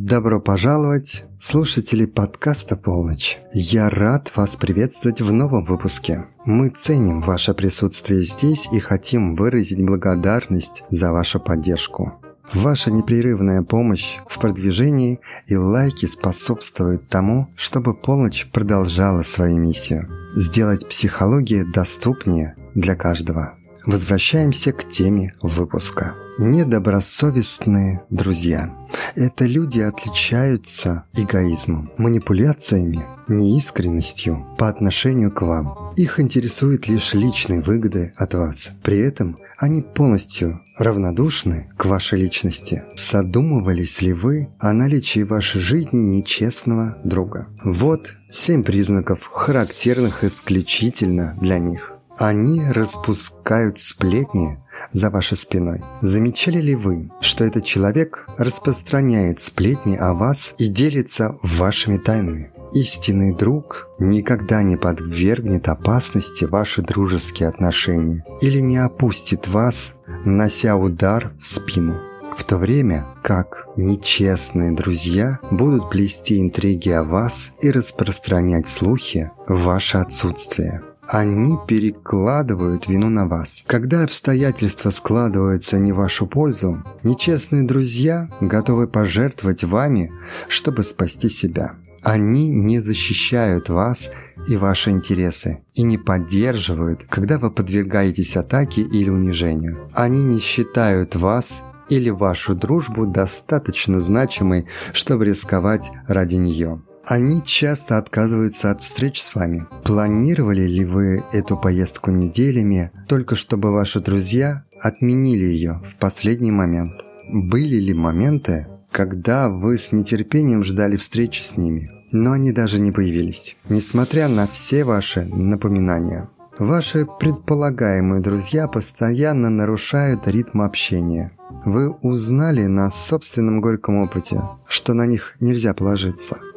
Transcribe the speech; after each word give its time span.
Добро 0.00 0.38
пожаловать, 0.38 1.24
слушатели 1.40 2.06
подкаста 2.06 2.76
«Полночь». 2.76 3.36
Я 3.52 3.90
рад 3.90 4.30
вас 4.36 4.50
приветствовать 4.50 5.20
в 5.20 5.32
новом 5.32 5.64
выпуске. 5.64 6.26
Мы 6.44 6.68
ценим 6.68 7.20
ваше 7.20 7.52
присутствие 7.52 8.20
здесь 8.20 8.68
и 8.72 8.78
хотим 8.78 9.34
выразить 9.34 9.84
благодарность 9.84 10.84
за 10.88 11.10
вашу 11.10 11.40
поддержку. 11.40 12.12
Ваша 12.54 12.92
непрерывная 12.92 13.62
помощь 13.62 14.18
в 14.28 14.38
продвижении 14.38 15.18
и 15.48 15.56
лайки 15.56 16.06
способствуют 16.06 17.08
тому, 17.08 17.48
чтобы 17.56 17.92
полночь 17.92 18.48
продолжала 18.52 19.22
свою 19.22 19.56
миссию– 19.56 20.08
сделать 20.36 20.88
психологию 20.88 21.66
доступнее 21.72 22.54
для 22.76 22.94
каждого. 22.94 23.58
Возвращаемся 23.88 24.72
к 24.72 24.86
теме 24.90 25.32
выпуска. 25.40 26.14
Недобросовестные 26.38 28.02
друзья. 28.10 28.76
Это 29.14 29.46
люди 29.46 29.80
отличаются 29.80 31.04
эгоизмом, 31.14 31.90
манипуляциями, 31.96 33.06
неискренностью 33.28 34.46
по 34.58 34.68
отношению 34.68 35.32
к 35.32 35.40
вам. 35.40 35.90
Их 35.96 36.20
интересуют 36.20 36.86
лишь 36.86 37.14
личные 37.14 37.62
выгоды 37.62 38.12
от 38.18 38.34
вас. 38.34 38.68
При 38.82 38.98
этом 38.98 39.38
они 39.56 39.80
полностью 39.80 40.60
равнодушны 40.76 41.70
к 41.78 41.86
вашей 41.86 42.20
личности. 42.20 42.84
Задумывались 42.94 44.02
ли 44.02 44.12
вы 44.12 44.50
о 44.58 44.74
наличии 44.74 45.22
в 45.22 45.28
вашей 45.28 45.62
жизни 45.62 45.96
нечестного 45.96 46.98
друга? 47.04 47.48
Вот 47.64 48.14
семь 48.30 48.64
признаков, 48.64 49.30
характерных 49.32 50.24
исключительно 50.24 51.38
для 51.40 51.58
них. 51.58 51.97
Они 52.18 52.64
распускают 52.68 53.78
сплетни 53.78 54.58
за 54.92 55.08
вашей 55.08 55.36
спиной. 55.36 55.84
Замечали 56.02 56.60
ли 56.60 56.74
вы, 56.74 57.10
что 57.20 57.44
этот 57.44 57.64
человек 57.64 58.26
распространяет 58.36 59.40
сплетни 59.40 59.96
о 59.96 60.14
вас 60.14 60.52
и 60.58 60.66
делится 60.66 61.36
вашими 61.42 61.96
тайнами? 61.96 62.50
Истинный 62.72 63.32
друг 63.32 63.88
никогда 64.00 64.62
не 64.62 64.76
подвергнет 64.76 65.68
опасности 65.68 66.44
ваши 66.44 66.82
дружеские 66.82 67.48
отношения 67.48 68.24
или 68.40 68.58
не 68.58 68.78
опустит 68.78 69.46
вас, 69.46 69.94
нося 70.24 70.74
удар 70.76 71.32
в 71.40 71.46
спину 71.46 72.00
в 72.36 72.44
то 72.44 72.56
время 72.56 73.04
как 73.22 73.66
нечестные 73.76 74.70
друзья 74.70 75.40
будут 75.50 75.90
плести 75.90 76.40
интриги 76.40 76.90
о 76.90 77.02
вас 77.02 77.50
и 77.60 77.70
распространять 77.72 78.68
слухи 78.68 79.32
в 79.48 79.64
ваше 79.64 79.98
отсутствие 79.98 80.82
они 81.08 81.56
перекладывают 81.66 82.86
вину 82.86 83.08
на 83.08 83.26
вас. 83.26 83.64
Когда 83.66 84.04
обстоятельства 84.04 84.90
складываются 84.90 85.78
не 85.78 85.90
в 85.92 85.96
вашу 85.96 86.26
пользу, 86.26 86.84
нечестные 87.02 87.62
друзья 87.62 88.28
готовы 88.42 88.86
пожертвовать 88.86 89.64
вами, 89.64 90.12
чтобы 90.48 90.82
спасти 90.82 91.30
себя. 91.30 91.76
Они 92.02 92.50
не 92.50 92.78
защищают 92.80 93.70
вас 93.70 94.10
и 94.48 94.56
ваши 94.56 94.90
интересы 94.90 95.62
и 95.74 95.82
не 95.82 95.96
поддерживают, 95.96 97.04
когда 97.08 97.38
вы 97.38 97.50
подвергаетесь 97.50 98.36
атаке 98.36 98.82
или 98.82 99.08
унижению. 99.08 99.90
Они 99.94 100.22
не 100.22 100.38
считают 100.40 101.16
вас 101.16 101.62
или 101.88 102.10
вашу 102.10 102.54
дружбу 102.54 103.06
достаточно 103.06 103.98
значимой, 103.98 104.66
чтобы 104.92 105.24
рисковать 105.24 105.90
ради 106.06 106.34
нее. 106.34 106.82
Они 107.08 107.42
часто 107.42 107.96
отказываются 107.96 108.70
от 108.70 108.82
встреч 108.82 109.22
с 109.22 109.34
вами. 109.34 109.66
Планировали 109.82 110.66
ли 110.66 110.84
вы 110.84 111.24
эту 111.32 111.56
поездку 111.56 112.10
неделями, 112.10 112.92
только 113.06 113.34
чтобы 113.34 113.72
ваши 113.72 114.00
друзья 114.00 114.64
отменили 114.78 115.46
ее 115.46 115.80
в 115.88 115.96
последний 115.96 116.50
момент? 116.50 116.92
Были 117.32 117.76
ли 117.76 117.94
моменты, 117.94 118.66
когда 118.92 119.48
вы 119.48 119.78
с 119.78 119.90
нетерпением 119.90 120.62
ждали 120.62 120.98
встречи 120.98 121.40
с 121.40 121.56
ними, 121.56 121.90
но 122.12 122.32
они 122.32 122.52
даже 122.52 122.78
не 122.78 122.92
появились, 122.92 123.56
несмотря 123.70 124.28
на 124.28 124.46
все 124.46 124.84
ваши 124.84 125.24
напоминания? 125.24 126.28
Ваши 126.58 127.06
предполагаемые 127.06 128.20
друзья 128.20 128.68
постоянно 128.68 129.48
нарушают 129.48 130.28
ритм 130.28 130.60
общения. 130.60 131.32
Вы 131.64 131.90
узнали 131.90 132.66
на 132.66 132.90
собственном 132.90 133.62
горьком 133.62 133.96
опыте, 133.96 134.42
что 134.66 134.92
на 134.92 135.06
них 135.06 135.36
нельзя 135.40 135.72
положиться– 135.72 136.36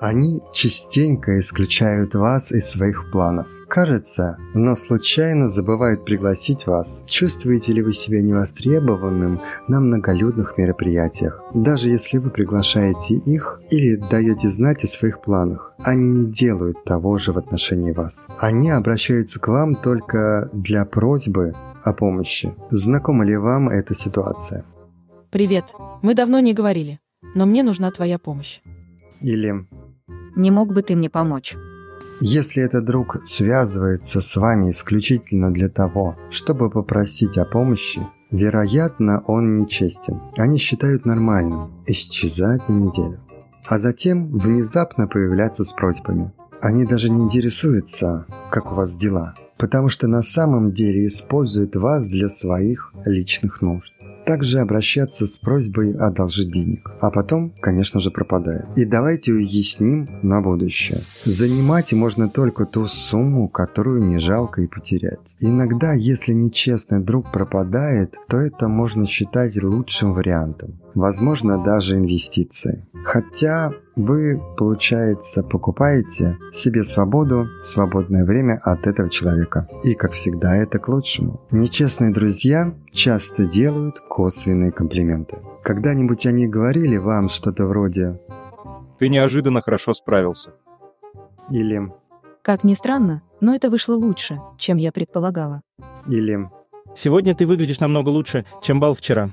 они 0.00 0.42
частенько 0.52 1.38
исключают 1.38 2.14
вас 2.14 2.52
из 2.52 2.66
своих 2.66 3.10
планов. 3.10 3.46
Кажется, 3.68 4.36
но 4.52 4.76
случайно 4.76 5.48
забывают 5.48 6.04
пригласить 6.04 6.66
вас. 6.66 7.02
Чувствуете 7.06 7.72
ли 7.72 7.82
вы 7.82 7.92
себя 7.92 8.20
невостребованным 8.20 9.40
на 9.66 9.80
многолюдных 9.80 10.58
мероприятиях? 10.58 11.42
Даже 11.54 11.88
если 11.88 12.18
вы 12.18 12.30
приглашаете 12.30 13.14
их 13.14 13.60
или 13.70 13.96
даете 13.96 14.48
знать 14.48 14.84
о 14.84 14.86
своих 14.86 15.22
планах, 15.22 15.72
они 15.78 16.08
не 16.08 16.32
делают 16.32 16.84
того 16.84 17.18
же 17.18 17.32
в 17.32 17.38
отношении 17.38 17.92
вас. 17.92 18.26
Они 18.38 18.70
обращаются 18.70 19.40
к 19.40 19.48
вам 19.48 19.74
только 19.74 20.50
для 20.52 20.84
просьбы 20.84 21.54
о 21.82 21.92
помощи. 21.92 22.54
Знакома 22.70 23.24
ли 23.24 23.36
вам 23.36 23.70
эта 23.70 23.94
ситуация? 23.94 24.64
Привет. 25.30 25.64
Мы 26.02 26.14
давно 26.14 26.38
не 26.38 26.54
говорили, 26.54 27.00
но 27.34 27.44
мне 27.46 27.62
нужна 27.62 27.90
твоя 27.90 28.18
помощь. 28.18 28.60
Или 29.20 29.66
не 30.36 30.50
мог 30.50 30.72
бы 30.72 30.82
ты 30.82 30.96
мне 30.96 31.10
помочь? 31.10 31.56
Если 32.20 32.62
этот 32.62 32.84
друг 32.84 33.16
связывается 33.26 34.20
с 34.20 34.36
вами 34.36 34.70
исключительно 34.70 35.52
для 35.52 35.68
того, 35.68 36.16
чтобы 36.30 36.70
попросить 36.70 37.36
о 37.38 37.44
помощи, 37.44 38.06
вероятно, 38.30 39.22
он 39.26 39.56
нечестен. 39.56 40.20
Они 40.36 40.58
считают 40.58 41.04
нормальным 41.04 41.72
исчезать 41.86 42.68
на 42.68 42.72
неделю, 42.72 43.20
а 43.66 43.78
затем 43.78 44.28
внезапно 44.30 45.06
появляться 45.08 45.64
с 45.64 45.72
просьбами. 45.72 46.32
Они 46.60 46.86
даже 46.86 47.10
не 47.10 47.22
интересуются, 47.22 48.26
как 48.50 48.72
у 48.72 48.74
вас 48.74 48.96
дела, 48.96 49.34
потому 49.58 49.88
что 49.88 50.06
на 50.06 50.22
самом 50.22 50.72
деле 50.72 51.06
используют 51.06 51.76
вас 51.76 52.06
для 52.06 52.28
своих 52.28 52.92
личных 53.04 53.60
нужд 53.60 53.92
также 54.24 54.58
обращаться 54.58 55.26
с 55.26 55.36
просьбой 55.36 55.92
одолжить 55.92 56.52
денег, 56.52 56.90
а 57.00 57.10
потом, 57.10 57.52
конечно 57.60 58.00
же, 58.00 58.10
пропадает. 58.10 58.66
И 58.76 58.84
давайте 58.84 59.32
уясним 59.32 60.08
на 60.22 60.40
будущее. 60.40 61.02
Занимать 61.24 61.92
можно 61.92 62.28
только 62.28 62.64
ту 62.64 62.86
сумму, 62.86 63.48
которую 63.48 64.04
не 64.04 64.18
жалко 64.18 64.62
и 64.62 64.66
потерять. 64.66 65.20
Иногда, 65.40 65.92
если 65.92 66.32
нечестный 66.32 67.00
друг 67.00 67.30
пропадает, 67.30 68.14
то 68.28 68.38
это 68.38 68.68
можно 68.68 69.06
считать 69.06 69.62
лучшим 69.62 70.14
вариантом. 70.14 70.78
Возможно, 70.94 71.62
даже 71.62 71.96
инвестицией. 71.96 72.84
Хотя 73.04 73.72
вы, 73.96 74.40
получается, 74.56 75.42
покупаете 75.42 76.38
себе 76.52 76.84
свободу, 76.84 77.46
свободное 77.62 78.24
время 78.24 78.60
от 78.62 78.86
этого 78.86 79.08
человека. 79.08 79.68
И, 79.82 79.94
как 79.94 80.12
всегда, 80.12 80.56
это 80.56 80.78
к 80.78 80.88
лучшему. 80.88 81.40
Нечестные 81.50 82.12
друзья 82.12 82.74
часто 82.92 83.46
делают 83.46 84.00
косвенные 84.00 84.72
комплименты. 84.72 85.38
Когда-нибудь 85.62 86.26
они 86.26 86.46
говорили 86.46 86.96
вам 86.96 87.28
что-то 87.28 87.66
вроде 87.66 88.20
«Ты 88.98 89.08
неожиданно 89.08 89.60
хорошо 89.60 89.94
справился». 89.94 90.50
Или 91.50 91.92
«Как 92.42 92.64
ни 92.64 92.74
странно, 92.74 93.22
но 93.40 93.54
это 93.54 93.70
вышло 93.70 93.94
лучше, 93.94 94.38
чем 94.58 94.76
я 94.76 94.92
предполагала». 94.92 95.62
Или 96.06 96.50
«Сегодня 96.96 97.34
ты 97.34 97.46
выглядишь 97.46 97.80
намного 97.80 98.10
лучше, 98.10 98.44
чем 98.60 98.80
бал 98.80 98.94
вчера». 98.94 99.30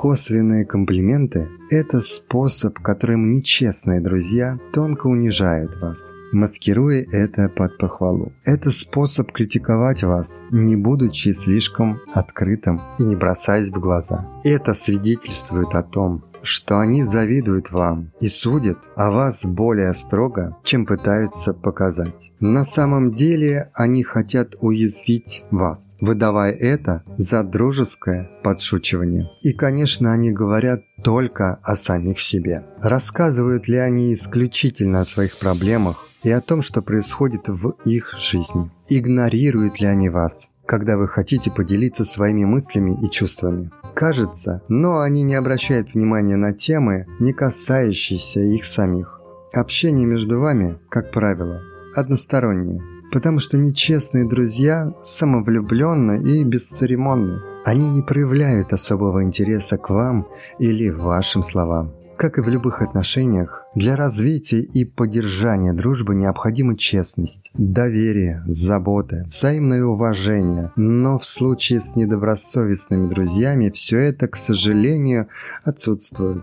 Косвенные 0.00 0.64
комплименты– 0.64 1.48
это 1.70 2.00
способ, 2.00 2.78
которым 2.78 3.32
нечестные 3.32 4.00
друзья 4.00 4.56
тонко 4.72 5.08
унижают 5.08 5.72
вас, 5.80 6.12
маскируя 6.30 7.04
это 7.10 7.48
под 7.48 7.76
похвалу. 7.78 8.32
Это 8.44 8.70
способ 8.70 9.32
критиковать 9.32 10.04
вас, 10.04 10.40
не 10.52 10.76
будучи 10.76 11.30
слишком 11.30 11.98
открытым 12.14 12.80
и 13.00 13.02
не 13.02 13.16
бросаясь 13.16 13.70
в 13.70 13.80
глаза. 13.80 14.24
Это 14.44 14.72
свидетельствует 14.72 15.74
о 15.74 15.82
том, 15.82 16.22
что 16.48 16.80
они 16.80 17.02
завидуют 17.02 17.70
вам 17.70 18.10
и 18.20 18.28
судят 18.28 18.78
о 18.96 19.10
вас 19.10 19.44
более 19.44 19.92
строго, 19.92 20.56
чем 20.64 20.86
пытаются 20.86 21.52
показать. 21.52 22.14
На 22.40 22.64
самом 22.64 23.14
деле 23.14 23.70
они 23.74 24.02
хотят 24.02 24.54
уязвить 24.60 25.44
вас, 25.50 25.94
выдавая 26.00 26.52
это 26.52 27.02
за 27.18 27.42
дружеское 27.42 28.30
подшучивание. 28.42 29.28
И, 29.42 29.52
конечно, 29.52 30.12
они 30.12 30.30
говорят 30.30 30.82
только 31.02 31.58
о 31.62 31.76
самих 31.76 32.20
себе. 32.20 32.64
Рассказывают 32.80 33.68
ли 33.68 33.76
они 33.76 34.14
исключительно 34.14 35.00
о 35.00 35.04
своих 35.04 35.38
проблемах 35.38 36.08
и 36.22 36.30
о 36.30 36.40
том, 36.40 36.62
что 36.62 36.80
происходит 36.80 37.48
в 37.48 37.70
их 37.84 38.14
жизни? 38.20 38.70
Игнорируют 38.88 39.80
ли 39.80 39.86
они 39.86 40.08
вас? 40.08 40.48
когда 40.68 40.98
вы 40.98 41.08
хотите 41.08 41.50
поделиться 41.50 42.04
своими 42.04 42.44
мыслями 42.44 42.94
и 43.02 43.10
чувствами. 43.10 43.70
Кажется, 43.98 44.62
но 44.68 45.00
они 45.00 45.22
не 45.24 45.34
обращают 45.34 45.92
внимания 45.92 46.36
на 46.36 46.52
темы, 46.52 47.06
не 47.18 47.32
касающиеся 47.32 48.38
их 48.38 48.64
самих. 48.64 49.20
Общение 49.52 50.06
между 50.06 50.38
вами, 50.38 50.78
как 50.88 51.10
правило, 51.10 51.62
одностороннее, 51.96 52.80
потому 53.10 53.40
что 53.40 53.58
нечестные 53.58 54.24
друзья 54.24 54.94
самовлюбленны 55.04 56.22
и 56.22 56.44
бесцеремонны. 56.44 57.40
Они 57.64 57.90
не 57.90 58.02
проявляют 58.02 58.72
особого 58.72 59.24
интереса 59.24 59.78
к 59.78 59.90
вам 59.90 60.28
или 60.60 60.90
вашим 60.90 61.42
словам. 61.42 61.92
Как 62.18 62.36
и 62.36 62.40
в 62.40 62.48
любых 62.48 62.82
отношениях, 62.82 63.64
для 63.76 63.94
развития 63.94 64.58
и 64.60 64.84
поддержания 64.84 65.72
дружбы 65.72 66.16
необходима 66.16 66.76
честность, 66.76 67.48
доверие, 67.54 68.42
забота, 68.48 69.24
взаимное 69.28 69.84
уважение. 69.84 70.72
Но 70.74 71.20
в 71.20 71.24
случае 71.24 71.80
с 71.80 71.94
недобросовестными 71.94 73.08
друзьями 73.08 73.70
все 73.70 73.98
это, 73.98 74.26
к 74.26 74.34
сожалению, 74.34 75.28
отсутствует. 75.62 76.42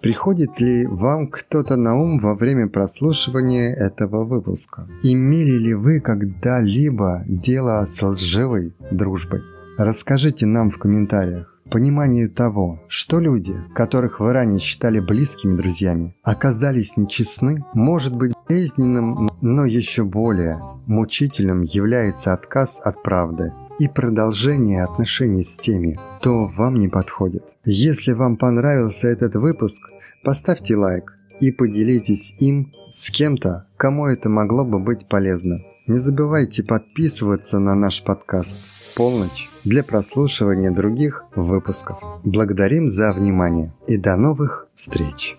Приходит 0.00 0.58
ли 0.58 0.86
вам 0.88 1.28
кто-то 1.28 1.76
на 1.76 1.94
ум 1.94 2.18
во 2.18 2.34
время 2.34 2.68
прослушивания 2.68 3.72
этого 3.76 4.24
выпуска? 4.24 4.88
Имели 5.04 5.56
ли 5.56 5.74
вы 5.74 6.00
когда-либо 6.00 7.22
дело 7.28 7.84
с 7.84 8.02
лживой 8.02 8.74
дружбой? 8.90 9.42
Расскажите 9.78 10.46
нам 10.46 10.72
в 10.72 10.78
комментариях 10.78 11.51
понимание 11.72 12.28
того, 12.28 12.82
что 12.86 13.18
люди, 13.18 13.56
которых 13.74 14.20
вы 14.20 14.32
ранее 14.34 14.60
считали 14.60 15.00
близкими 15.00 15.56
друзьями, 15.56 16.14
оказались 16.22 16.96
нечестны, 16.98 17.64
может 17.72 18.14
быть 18.14 18.34
болезненным, 18.46 19.30
но 19.40 19.64
еще 19.64 20.04
более 20.04 20.60
мучительным 20.86 21.62
является 21.62 22.34
отказ 22.34 22.78
от 22.84 23.02
правды 23.02 23.54
и 23.78 23.88
продолжение 23.88 24.84
отношений 24.84 25.44
с 25.44 25.56
теми, 25.56 25.98
кто 26.18 26.44
вам 26.44 26.76
не 26.76 26.88
подходит. 26.88 27.42
Если 27.64 28.12
вам 28.12 28.36
понравился 28.36 29.08
этот 29.08 29.34
выпуск, 29.34 29.82
поставьте 30.22 30.76
лайк 30.76 31.16
и 31.40 31.50
поделитесь 31.50 32.34
им 32.38 32.70
с 32.90 33.10
кем-то, 33.10 33.66
кому 33.78 34.06
это 34.06 34.28
могло 34.28 34.66
бы 34.66 34.78
быть 34.78 35.08
полезно. 35.08 35.60
Не 35.86 35.98
забывайте 35.98 36.62
подписываться 36.62 37.58
на 37.58 37.74
наш 37.74 38.04
подкаст 38.04 38.58
«Полночь» 38.94 39.48
для 39.64 39.82
прослушивания 39.82 40.70
других 40.70 41.24
выпусков. 41.34 41.98
Благодарим 42.24 42.88
за 42.88 43.12
внимание 43.12 43.72
и 43.86 43.96
до 43.96 44.16
новых 44.16 44.68
встреч! 44.74 45.36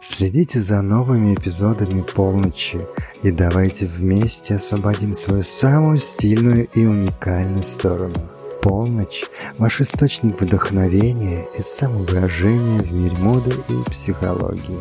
Следите 0.00 0.60
за 0.60 0.82
новыми 0.82 1.34
эпизодами 1.34 2.02
«Полночи» 2.02 2.80
и 3.22 3.30
давайте 3.30 3.86
вместе 3.86 4.56
освободим 4.56 5.14
свою 5.14 5.42
самую 5.42 5.98
стильную 5.98 6.66
и 6.74 6.84
уникальную 6.84 7.62
сторону. 7.62 8.16
Полночь– 8.62 9.24
ваш 9.58 9.80
источник 9.80 10.40
вдохновения 10.40 11.46
и 11.58 11.62
самовыражения 11.62 12.82
в 12.82 12.92
мире 12.92 13.16
моды 13.18 13.52
и 13.68 13.90
психологии. 13.90 14.80